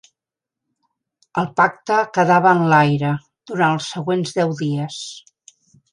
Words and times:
El 1.41 1.49
pacte 1.61 1.99
quedava 2.17 2.55
en 2.61 2.65
l'aire 2.73 3.11
durant 3.53 3.77
els 3.77 3.91
següents 3.97 4.37
deu 4.39 4.57
dies. 4.63 4.99